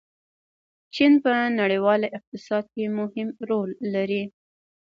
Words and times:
چین 0.95 1.13
په 1.23 1.31
نړیواله 1.59 2.07
اقتصاد 2.17 2.65
کې 2.73 2.85
مهم 2.99 3.29
رول 3.49 3.69
لري. 3.93 4.23